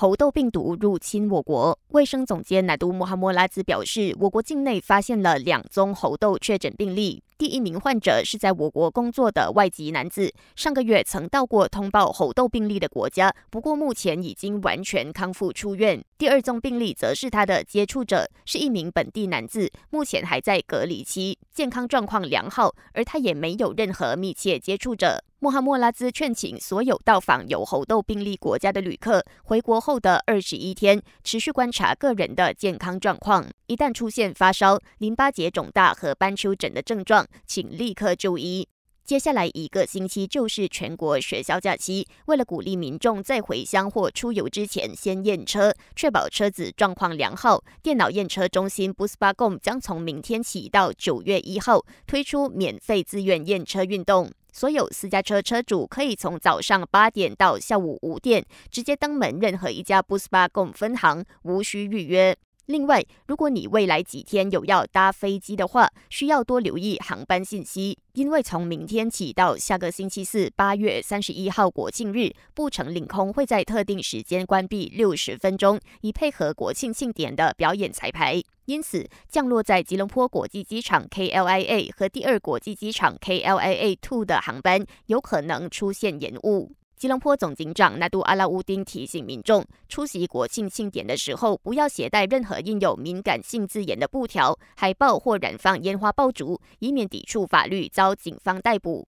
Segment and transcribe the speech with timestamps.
[0.00, 7.20] 猴痘病毒入侵我国，卫生总监纳杜穆哈默拉兹表示，我国境内发现了两宗猴痘确诊病例。
[7.36, 16.00] 第一名患者是在我国工作的外籍男子，上个月曾到过通报猴痘病例的国家，不过目前已经完全康复出院。
[16.16, 25.24] 第二宗病例则是他的接触者，是一名本地男子，目前还在隔离期，健康状况良好，而他也没有任何密切接触者。
[25.40, 38.66] 穆罕默拉兹劝请所有到访有猴痘病例国家的旅客，回国后的二十一天持续观察个人的健康状况，一旦出现发烧、淋巴结肿大和斑丘疹的症状，请立刻就医。
[39.04, 54.32] 接下来一个星期就是全国学校假期，为了鼓励民众在回乡或出游之前先验车，确保车子状况良好，电脑验车中心 Busbagom 将从明天起到九月一号推出免费自愿验车运动。
[54.58, 62.36] 所有私家车车主可以从早上八点到下午五点直接登门任何一家 Bus b a 共分行，无需预约。
[62.66, 78.42] 另外，如果你未来几天有要搭飞机的话，需要多留意航班信息，因为从明天起到下个星期四八月三十一号国庆日，布城领空会在特定时间关闭六十分钟，以配合国庆庆典的表演彩排。
[78.68, 86.70] 因此，降落在吉隆坡国际机场 KLIA 和第二国际机场 KLIA Two 的航班有可能出现延误。
[86.94, 99.06] 吉隆坡总警长纳杜阿拉乌丁提醒民众，出席国庆庆典的时候，不要携带任何印有敏感性字眼的布条、海报或燃放烟花爆竹，以免抵触法律遭警方逮捕。